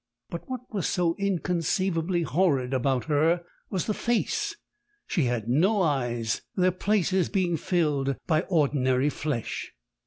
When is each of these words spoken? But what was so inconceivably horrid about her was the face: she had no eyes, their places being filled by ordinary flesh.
But 0.31 0.49
what 0.49 0.61
was 0.73 0.87
so 0.87 1.15
inconceivably 1.19 2.23
horrid 2.23 2.73
about 2.73 3.05
her 3.05 3.43
was 3.69 3.85
the 3.85 3.93
face: 3.93 4.55
she 5.05 5.25
had 5.25 5.47
no 5.47 5.83
eyes, 5.83 6.41
their 6.55 6.71
places 6.71 7.29
being 7.29 7.55
filled 7.55 8.15
by 8.25 8.41
ordinary 8.49 9.11
flesh. 9.11 9.73